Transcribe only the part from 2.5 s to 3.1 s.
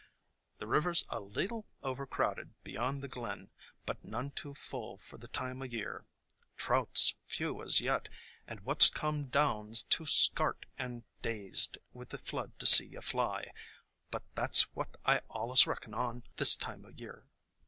beyond the